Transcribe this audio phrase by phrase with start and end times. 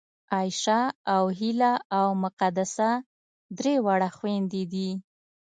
[0.33, 0.79] عایشه
[1.13, 2.89] او هیله او مقدسه
[3.57, 4.89] درې واړه خوېندې دي